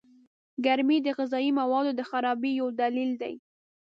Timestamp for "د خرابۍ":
1.95-2.51